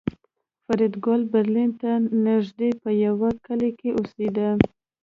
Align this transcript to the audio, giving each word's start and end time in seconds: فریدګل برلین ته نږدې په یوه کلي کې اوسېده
فریدګل 0.65 1.21
برلین 1.33 1.71
ته 1.81 1.91
نږدې 2.25 2.69
په 2.81 2.89
یوه 3.05 3.29
کلي 3.45 3.71
کې 3.79 3.89
اوسېده 3.97 4.49